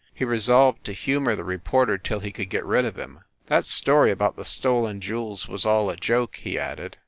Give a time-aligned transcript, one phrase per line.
[0.15, 3.19] He resolved to humor the reporter till he could get rid of him.
[3.45, 6.97] "That story about the stolen jewels was all a joke," he added.